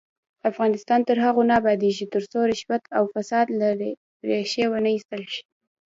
افغانستان 0.49 0.99
تر 1.07 1.17
هغو 1.25 1.41
نه 1.49 1.53
ابادیږي، 1.61 2.05
ترڅو 2.13 2.39
رشوت 2.51 2.83
او 2.97 3.03
فساد 3.13 3.47
له 3.59 3.67
ریښې 4.29 4.65
ونه 4.69 4.89
ایستل 4.93 5.21
شي. 5.33 5.43